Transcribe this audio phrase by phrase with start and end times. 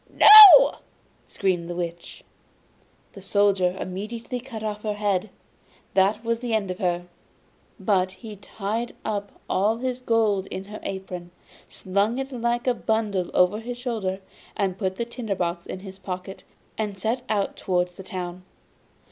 [0.09, 0.77] 'No!'
[1.27, 2.23] screamed the Witch.
[3.13, 5.29] The Soldier immediately cut off her head.
[5.93, 7.05] That was the end of her!
[7.79, 11.29] But he tied up all his gold in her apron,
[11.67, 14.21] slung it like a bundle over his shoulder,
[14.79, 16.45] put the tinder box in his pocket,
[16.79, 18.41] and set out towards the town.